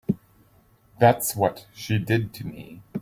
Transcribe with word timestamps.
That's 0.99 1.35
what 1.35 1.67
she 1.75 1.99
did 1.99 2.33
to 2.33 2.47
me. 2.47 2.81